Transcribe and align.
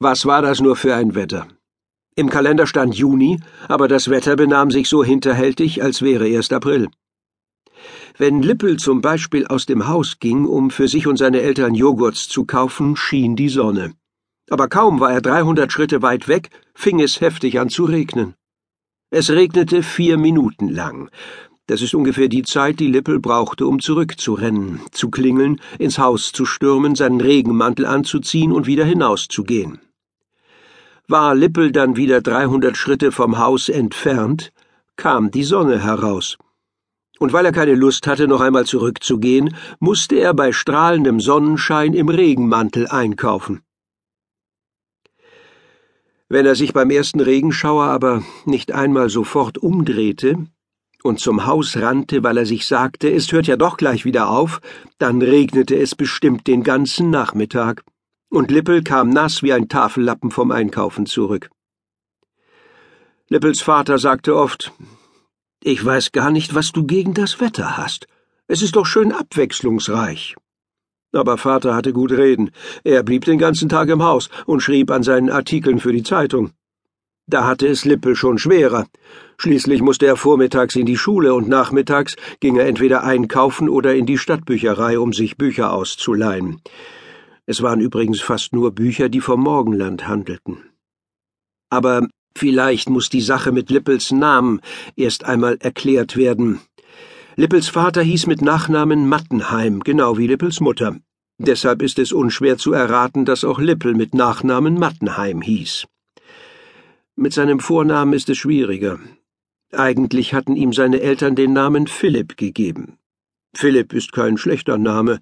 Was 0.00 0.26
war 0.26 0.42
das 0.42 0.60
nur 0.60 0.76
für 0.76 0.94
ein 0.94 1.16
Wetter? 1.16 1.48
Im 2.14 2.30
Kalender 2.30 2.68
stand 2.68 2.94
Juni, 2.94 3.40
aber 3.66 3.88
das 3.88 4.08
Wetter 4.08 4.36
benahm 4.36 4.70
sich 4.70 4.88
so 4.88 5.02
hinterhältig, 5.02 5.82
als 5.82 6.02
wäre 6.02 6.28
erst 6.28 6.52
April. 6.52 6.86
Wenn 8.16 8.40
Lippel 8.40 8.76
zum 8.76 9.00
Beispiel 9.00 9.48
aus 9.48 9.66
dem 9.66 9.88
Haus 9.88 10.20
ging, 10.20 10.44
um 10.44 10.70
für 10.70 10.86
sich 10.86 11.08
und 11.08 11.16
seine 11.16 11.40
Eltern 11.40 11.74
Joghurts 11.74 12.28
zu 12.28 12.44
kaufen, 12.44 12.94
schien 12.94 13.34
die 13.34 13.48
Sonne. 13.48 13.92
Aber 14.48 14.68
kaum 14.68 15.00
war 15.00 15.10
er 15.10 15.20
dreihundert 15.20 15.72
Schritte 15.72 16.00
weit 16.00 16.28
weg, 16.28 16.50
fing 16.76 17.00
es 17.00 17.20
heftig 17.20 17.58
an 17.58 17.68
zu 17.68 17.84
regnen. 17.84 18.34
Es 19.10 19.30
regnete 19.30 19.82
vier 19.82 20.16
Minuten 20.16 20.68
lang. 20.68 21.10
Das 21.66 21.82
ist 21.82 21.94
ungefähr 21.94 22.28
die 22.28 22.44
Zeit, 22.44 22.78
die 22.78 22.86
Lippel 22.86 23.18
brauchte, 23.18 23.66
um 23.66 23.80
zurückzurennen, 23.80 24.80
zu 24.92 25.10
klingeln, 25.10 25.60
ins 25.80 25.98
Haus 25.98 26.30
zu 26.30 26.44
stürmen, 26.44 26.94
seinen 26.94 27.20
Regenmantel 27.20 27.84
anzuziehen 27.84 28.52
und 28.52 28.68
wieder 28.68 28.84
hinauszugehen. 28.84 29.80
War 31.10 31.34
Lippel 31.34 31.72
dann 31.72 31.96
wieder 31.96 32.20
dreihundert 32.20 32.76
Schritte 32.76 33.12
vom 33.12 33.38
Haus 33.38 33.70
entfernt, 33.70 34.52
kam 34.96 35.30
die 35.30 35.42
Sonne 35.42 35.82
heraus. 35.82 36.36
Und 37.18 37.32
weil 37.32 37.46
er 37.46 37.52
keine 37.52 37.74
Lust 37.74 38.06
hatte, 38.06 38.28
noch 38.28 38.42
einmal 38.42 38.66
zurückzugehen, 38.66 39.56
musste 39.80 40.16
er 40.16 40.34
bei 40.34 40.52
strahlendem 40.52 41.18
Sonnenschein 41.18 41.94
im 41.94 42.10
Regenmantel 42.10 42.88
einkaufen. 42.88 43.62
Wenn 46.28 46.44
er 46.44 46.54
sich 46.54 46.74
beim 46.74 46.90
ersten 46.90 47.20
Regenschauer 47.20 47.84
aber 47.84 48.22
nicht 48.44 48.72
einmal 48.72 49.08
sofort 49.08 49.56
umdrehte 49.56 50.36
und 51.02 51.20
zum 51.20 51.46
Haus 51.46 51.78
rannte, 51.78 52.22
weil 52.22 52.36
er 52.36 52.44
sich 52.44 52.66
sagte, 52.66 53.10
es 53.10 53.32
hört 53.32 53.46
ja 53.46 53.56
doch 53.56 53.78
gleich 53.78 54.04
wieder 54.04 54.28
auf, 54.28 54.60
dann 54.98 55.22
regnete 55.22 55.74
es 55.74 55.94
bestimmt 55.94 56.46
den 56.46 56.62
ganzen 56.64 57.08
Nachmittag, 57.08 57.82
und 58.30 58.50
Lippel 58.50 58.82
kam 58.82 59.10
nass 59.10 59.42
wie 59.42 59.52
ein 59.52 59.68
Tafellappen 59.68 60.30
vom 60.30 60.50
Einkaufen 60.50 61.06
zurück. 61.06 61.50
Lippels 63.28 63.60
Vater 63.60 63.98
sagte 63.98 64.36
oft, 64.36 64.72
ich 65.62 65.84
weiß 65.84 66.12
gar 66.12 66.30
nicht, 66.30 66.54
was 66.54 66.72
du 66.72 66.86
gegen 66.86 67.14
das 67.14 67.40
Wetter 67.40 67.76
hast. 67.76 68.06
Es 68.46 68.62
ist 68.62 68.76
doch 68.76 68.86
schön 68.86 69.12
abwechslungsreich. 69.12 70.36
Aber 71.12 71.36
Vater 71.36 71.74
hatte 71.74 71.92
gut 71.92 72.12
reden. 72.12 72.50
Er 72.84 73.02
blieb 73.02 73.24
den 73.24 73.38
ganzen 73.38 73.68
Tag 73.68 73.88
im 73.88 74.02
Haus 74.02 74.30
und 74.46 74.60
schrieb 74.60 74.90
an 74.90 75.02
seinen 75.02 75.30
Artikeln 75.30 75.80
für 75.80 75.92
die 75.92 76.02
Zeitung. 76.02 76.52
Da 77.26 77.44
hatte 77.44 77.66
es 77.66 77.84
Lippel 77.84 78.16
schon 78.16 78.38
schwerer. 78.38 78.86
Schließlich 79.36 79.82
musste 79.82 80.06
er 80.06 80.16
vormittags 80.16 80.76
in 80.76 80.86
die 80.86 80.96
Schule 80.96 81.34
und 81.34 81.48
nachmittags 81.48 82.16
ging 82.40 82.56
er 82.56 82.66
entweder 82.66 83.04
einkaufen 83.04 83.68
oder 83.68 83.94
in 83.94 84.06
die 84.06 84.16
Stadtbücherei, 84.16 84.98
um 84.98 85.12
sich 85.12 85.36
Bücher 85.36 85.72
auszuleihen. 85.72 86.62
Es 87.50 87.62
waren 87.62 87.80
übrigens 87.80 88.20
fast 88.20 88.52
nur 88.52 88.72
Bücher, 88.72 89.08
die 89.08 89.22
vom 89.22 89.40
Morgenland 89.40 90.06
handelten. 90.06 90.58
Aber 91.70 92.06
vielleicht 92.36 92.90
muss 92.90 93.08
die 93.08 93.22
Sache 93.22 93.52
mit 93.52 93.70
Lippels 93.70 94.12
Namen 94.12 94.60
erst 94.96 95.24
einmal 95.24 95.56
erklärt 95.58 96.18
werden. 96.18 96.60
Lippels 97.36 97.68
Vater 97.68 98.02
hieß 98.02 98.26
mit 98.26 98.42
Nachnamen 98.42 99.08
Mattenheim, 99.08 99.80
genau 99.80 100.18
wie 100.18 100.26
Lippels 100.26 100.60
Mutter. 100.60 100.98
Deshalb 101.38 101.80
ist 101.80 101.98
es 101.98 102.12
unschwer 102.12 102.58
zu 102.58 102.74
erraten, 102.74 103.24
dass 103.24 103.44
auch 103.44 103.60
Lippel 103.60 103.94
mit 103.94 104.12
Nachnamen 104.12 104.74
Mattenheim 104.74 105.40
hieß. 105.40 105.86
Mit 107.16 107.32
seinem 107.32 107.60
Vornamen 107.60 108.12
ist 108.12 108.28
es 108.28 108.36
schwieriger. 108.36 108.98
Eigentlich 109.72 110.34
hatten 110.34 110.54
ihm 110.54 110.74
seine 110.74 111.00
Eltern 111.00 111.34
den 111.34 111.54
Namen 111.54 111.86
Philipp 111.86 112.36
gegeben. 112.36 112.97
Philipp 113.58 113.92
ist 113.92 114.12
kein 114.12 114.36
schlechter 114.38 114.78
Name, 114.78 115.18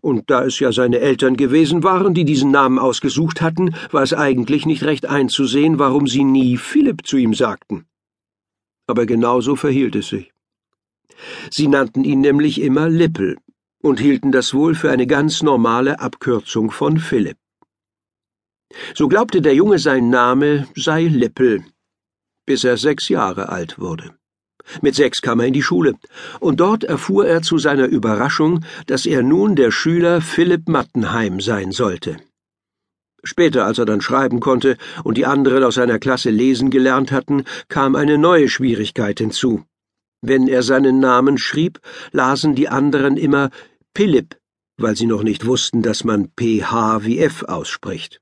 und 0.00 0.30
da 0.30 0.44
es 0.44 0.60
ja 0.60 0.70
seine 0.70 1.00
Eltern 1.00 1.36
gewesen 1.36 1.82
waren, 1.82 2.14
die 2.14 2.24
diesen 2.24 2.52
Namen 2.52 2.78
ausgesucht 2.78 3.42
hatten, 3.42 3.74
war 3.90 4.04
es 4.04 4.14
eigentlich 4.14 4.64
nicht 4.64 4.84
recht 4.84 5.06
einzusehen, 5.06 5.80
warum 5.80 6.06
sie 6.06 6.22
nie 6.22 6.56
Philipp 6.56 7.04
zu 7.04 7.16
ihm 7.16 7.34
sagten. 7.34 7.86
Aber 8.86 9.06
genauso 9.06 9.56
verhielt 9.56 9.96
es 9.96 10.06
sich. 10.06 10.32
Sie 11.50 11.66
nannten 11.66 12.04
ihn 12.04 12.20
nämlich 12.20 12.60
immer 12.60 12.88
Lippel 12.88 13.38
und 13.82 13.98
hielten 13.98 14.30
das 14.30 14.54
wohl 14.54 14.76
für 14.76 14.92
eine 14.92 15.08
ganz 15.08 15.42
normale 15.42 15.98
Abkürzung 15.98 16.70
von 16.70 16.98
Philipp. 16.98 17.38
So 18.94 19.08
glaubte 19.08 19.42
der 19.42 19.56
Junge, 19.56 19.80
sein 19.80 20.10
Name 20.10 20.68
sei 20.76 21.08
Lippel, 21.08 21.64
bis 22.46 22.62
er 22.62 22.76
sechs 22.76 23.08
Jahre 23.08 23.48
alt 23.48 23.80
wurde. 23.80 24.19
Mit 24.82 24.94
sechs 24.94 25.22
kam 25.22 25.40
er 25.40 25.46
in 25.46 25.52
die 25.52 25.62
Schule, 25.62 25.94
und 26.40 26.60
dort 26.60 26.84
erfuhr 26.84 27.26
er 27.26 27.42
zu 27.42 27.58
seiner 27.58 27.86
Überraschung, 27.86 28.64
dass 28.86 29.06
er 29.06 29.22
nun 29.22 29.56
der 29.56 29.70
Schüler 29.70 30.20
Philipp 30.20 30.68
Mattenheim 30.68 31.40
sein 31.40 31.72
sollte. 31.72 32.16
Später, 33.22 33.66
als 33.66 33.78
er 33.78 33.84
dann 33.84 34.00
schreiben 34.00 34.40
konnte 34.40 34.76
und 35.04 35.18
die 35.18 35.26
anderen 35.26 35.62
aus 35.62 35.74
seiner 35.74 35.98
Klasse 35.98 36.30
lesen 36.30 36.70
gelernt 36.70 37.12
hatten, 37.12 37.44
kam 37.68 37.94
eine 37.94 38.18
neue 38.18 38.48
Schwierigkeit 38.48 39.18
hinzu. 39.18 39.64
Wenn 40.22 40.48
er 40.48 40.62
seinen 40.62 41.00
Namen 41.00 41.38
schrieb, 41.38 41.80
lasen 42.12 42.54
die 42.54 42.68
anderen 42.68 43.16
immer 43.16 43.50
Philipp, 43.96 44.36
weil 44.78 44.96
sie 44.96 45.06
noch 45.06 45.22
nicht 45.22 45.46
wussten, 45.46 45.82
dass 45.82 46.04
man 46.04 46.28
PH 46.38 47.04
wie 47.04 47.18
F 47.18 47.44
ausspricht. 47.44 48.20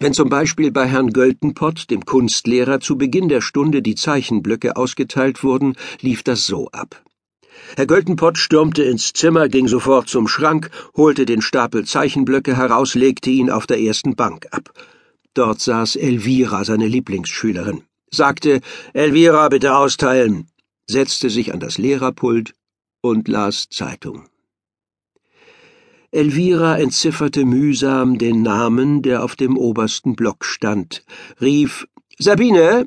Wenn 0.00 0.12
zum 0.12 0.28
Beispiel 0.28 0.70
bei 0.70 0.86
Herrn 0.86 1.12
Göltenpott, 1.12 1.90
dem 1.90 2.04
Kunstlehrer, 2.04 2.80
zu 2.80 2.96
Beginn 2.96 3.28
der 3.28 3.40
Stunde 3.40 3.82
die 3.82 3.94
Zeichenblöcke 3.94 4.76
ausgeteilt 4.76 5.42
wurden, 5.42 5.76
lief 6.00 6.22
das 6.22 6.46
so 6.46 6.68
ab. 6.70 7.02
Herr 7.76 7.86
Göltenpott 7.86 8.38
stürmte 8.38 8.82
ins 8.82 9.12
Zimmer, 9.12 9.48
ging 9.48 9.68
sofort 9.68 10.08
zum 10.08 10.28
Schrank, 10.28 10.70
holte 10.96 11.26
den 11.26 11.42
Stapel 11.42 11.84
Zeichenblöcke 11.84 12.56
heraus, 12.56 12.94
legte 12.94 13.30
ihn 13.30 13.50
auf 13.50 13.66
der 13.66 13.80
ersten 13.80 14.16
Bank 14.16 14.46
ab. 14.50 14.72
Dort 15.34 15.60
saß 15.60 15.96
Elvira, 15.96 16.64
seine 16.64 16.86
Lieblingsschülerin, 16.86 17.82
sagte 18.10 18.60
Elvira, 18.92 19.48
bitte 19.48 19.74
austeilen 19.74 20.46
setzte 20.86 21.30
sich 21.30 21.52
an 21.52 21.60
das 21.60 21.78
Lehrerpult 21.78 22.54
und 23.00 23.28
las 23.28 23.68
Zeitung. 23.70 24.28
Elvira 26.14 26.78
entzifferte 26.78 27.46
mühsam 27.46 28.18
den 28.18 28.42
Namen, 28.42 29.00
der 29.00 29.24
auf 29.24 29.34
dem 29.34 29.56
obersten 29.56 30.14
Block 30.14 30.44
stand, 30.44 31.06
rief 31.40 31.88
Sabine, 32.18 32.86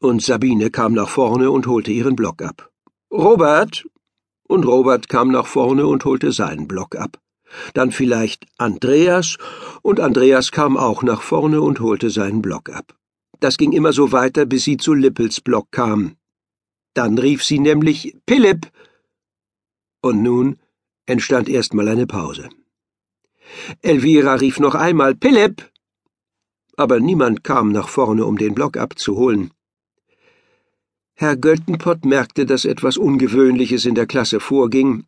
und 0.00 0.22
Sabine 0.22 0.70
kam 0.70 0.92
nach 0.92 1.08
vorne 1.08 1.50
und 1.50 1.66
holte 1.66 1.90
ihren 1.90 2.14
Block 2.14 2.42
ab. 2.42 2.70
Robert, 3.10 3.84
und 4.46 4.64
Robert 4.66 5.08
kam 5.08 5.32
nach 5.32 5.46
vorne 5.46 5.88
und 5.88 6.04
holte 6.04 6.30
seinen 6.30 6.68
Block 6.68 6.94
ab. 6.94 7.20
Dann 7.72 7.90
vielleicht 7.90 8.46
Andreas, 8.56 9.36
und 9.82 9.98
Andreas 9.98 10.52
kam 10.52 10.76
auch 10.76 11.02
nach 11.02 11.22
vorne 11.22 11.60
und 11.60 11.80
holte 11.80 12.08
seinen 12.08 12.40
Block 12.40 12.70
ab. 12.70 12.96
Das 13.40 13.56
ging 13.56 13.72
immer 13.72 13.92
so 13.92 14.12
weiter, 14.12 14.46
bis 14.46 14.62
sie 14.62 14.76
zu 14.76 14.94
Lippels 14.94 15.40
Block 15.40 15.72
kam. 15.72 16.14
Dann 16.94 17.18
rief 17.18 17.42
sie 17.42 17.58
nämlich 17.58 18.16
Philipp. 18.28 18.70
Und 20.02 20.22
nun 20.22 20.58
entstand 21.06 21.48
erstmal 21.48 21.88
eine 21.88 22.06
Pause. 22.06 22.48
Elvira 23.82 24.34
rief 24.34 24.58
noch 24.60 24.74
einmal 24.74 25.16
Philipp. 25.20 25.70
Aber 26.76 26.98
niemand 26.98 27.44
kam 27.44 27.70
nach 27.72 27.88
vorne, 27.88 28.24
um 28.24 28.36
den 28.36 28.54
Block 28.54 28.76
abzuholen. 28.76 29.52
Herr 31.14 31.36
Göltenpott 31.36 32.04
merkte, 32.04 32.44
dass 32.44 32.64
etwas 32.64 32.96
Ungewöhnliches 32.96 33.84
in 33.84 33.94
der 33.94 34.06
Klasse 34.06 34.40
vorging, 34.40 35.04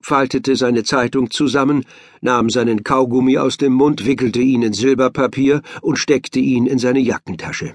faltete 0.00 0.56
seine 0.56 0.84
Zeitung 0.84 1.30
zusammen, 1.30 1.84
nahm 2.22 2.48
seinen 2.48 2.82
Kaugummi 2.82 3.36
aus 3.36 3.58
dem 3.58 3.74
Mund, 3.74 4.06
wickelte 4.06 4.40
ihn 4.40 4.62
in 4.62 4.72
Silberpapier 4.72 5.60
und 5.82 5.98
steckte 5.98 6.38
ihn 6.38 6.66
in 6.66 6.78
seine 6.78 7.00
Jackentasche. 7.00 7.74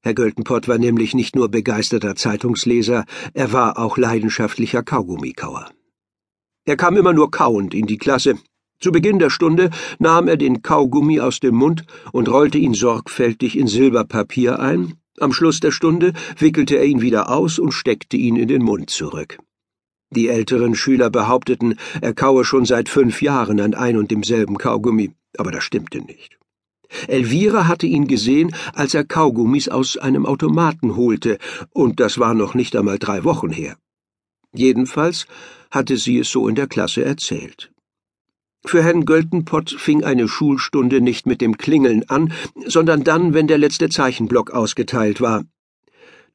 Herr 0.00 0.14
Göltenpott 0.14 0.68
war 0.68 0.78
nämlich 0.78 1.14
nicht 1.14 1.34
nur 1.34 1.48
begeisterter 1.48 2.14
Zeitungsleser, 2.14 3.04
er 3.34 3.52
war 3.52 3.78
auch 3.78 3.98
leidenschaftlicher 3.98 4.84
Kaugummikauer. 4.84 5.70
Er 6.68 6.76
kam 6.76 6.98
immer 6.98 7.14
nur 7.14 7.30
kauend 7.30 7.72
in 7.72 7.86
die 7.86 7.96
Klasse. 7.96 8.34
Zu 8.78 8.92
Beginn 8.92 9.18
der 9.18 9.30
Stunde 9.30 9.70
nahm 9.98 10.28
er 10.28 10.36
den 10.36 10.60
Kaugummi 10.60 11.18
aus 11.18 11.40
dem 11.40 11.54
Mund 11.54 11.86
und 12.12 12.28
rollte 12.28 12.58
ihn 12.58 12.74
sorgfältig 12.74 13.56
in 13.56 13.66
Silberpapier 13.66 14.60
ein. 14.60 14.92
Am 15.18 15.32
Schluss 15.32 15.60
der 15.60 15.70
Stunde 15.70 16.12
wickelte 16.38 16.76
er 16.76 16.84
ihn 16.84 17.00
wieder 17.00 17.30
aus 17.30 17.58
und 17.58 17.72
steckte 17.72 18.18
ihn 18.18 18.36
in 18.36 18.48
den 18.48 18.62
Mund 18.62 18.90
zurück. 18.90 19.38
Die 20.10 20.28
älteren 20.28 20.74
Schüler 20.74 21.08
behaupteten, 21.08 21.78
er 22.02 22.12
kaue 22.12 22.44
schon 22.44 22.66
seit 22.66 22.90
fünf 22.90 23.22
Jahren 23.22 23.60
an 23.60 23.72
ein 23.72 23.96
und 23.96 24.10
demselben 24.10 24.58
Kaugummi, 24.58 25.12
aber 25.38 25.50
das 25.50 25.64
stimmte 25.64 26.02
nicht. 26.02 26.38
Elvira 27.06 27.66
hatte 27.66 27.86
ihn 27.86 28.06
gesehen, 28.06 28.54
als 28.74 28.92
er 28.92 29.04
Kaugummis 29.04 29.70
aus 29.70 29.96
einem 29.96 30.26
Automaten 30.26 30.96
holte, 30.96 31.38
und 31.70 31.98
das 31.98 32.18
war 32.18 32.34
noch 32.34 32.52
nicht 32.52 32.76
einmal 32.76 32.98
drei 32.98 33.24
Wochen 33.24 33.48
her. 33.48 33.78
Jedenfalls 34.52 35.26
hatte 35.70 35.96
sie 35.96 36.18
es 36.18 36.30
so 36.30 36.48
in 36.48 36.54
der 36.54 36.66
Klasse 36.66 37.04
erzählt. 37.04 37.70
Für 38.64 38.82
Herrn 38.82 39.04
Göltenpott 39.04 39.70
fing 39.70 40.04
eine 40.04 40.28
Schulstunde 40.28 41.00
nicht 41.00 41.26
mit 41.26 41.40
dem 41.40 41.56
Klingeln 41.56 42.08
an, 42.08 42.32
sondern 42.66 43.04
dann, 43.04 43.32
wenn 43.32 43.46
der 43.46 43.58
letzte 43.58 43.88
Zeichenblock 43.88 44.50
ausgeteilt 44.50 45.20
war. 45.20 45.44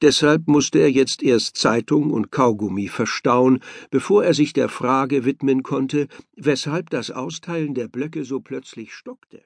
Deshalb 0.01 0.47
musste 0.47 0.79
er 0.79 0.91
jetzt 0.91 1.23
erst 1.23 1.57
Zeitung 1.57 2.11
und 2.11 2.31
Kaugummi 2.31 2.87
verstauen, 2.87 3.59
bevor 3.89 4.23
er 4.23 4.33
sich 4.33 4.53
der 4.53 4.67
Frage 4.67 5.25
widmen 5.25 5.63
konnte, 5.63 6.07
weshalb 6.35 6.89
das 6.89 7.11
Austeilen 7.11 7.73
der 7.73 7.87
Blöcke 7.87 8.25
so 8.25 8.39
plötzlich 8.39 8.93
stockte. 8.93 9.43